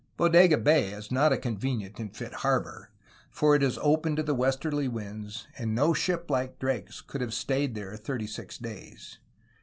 Bodega 0.17 0.57
Bay 0.57 0.87
is 0.93 1.11
not 1.11 1.31
a 1.31 1.37
"conuenient 1.37 1.99
and 1.99 2.11
fit 2.17 2.33
harborough," 2.33 2.87
for 3.29 3.53
it 3.53 3.61
is 3.61 3.77
open 3.83 4.15
to 4.15 4.23
the 4.23 4.33
westerly 4.33 4.87
winds, 4.87 5.45
and 5.59 5.75
no 5.75 5.93
ship 5.93 6.27
like 6.31 6.57
Drake's 6.57 7.01
could 7.01 7.21
have 7.21 7.35
stayed 7.35 7.75
there 7.75 7.95
thirty 7.97 8.25
six 8.25 8.57
days. 8.57 9.19